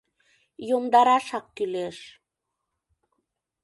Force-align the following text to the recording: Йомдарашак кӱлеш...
Йомдарашак 0.67 1.45
кӱлеш... 1.55 1.97